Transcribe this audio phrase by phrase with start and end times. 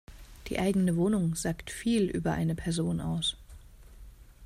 [0.47, 3.37] Die eigene Wohnung sagt viel über eine Person aus.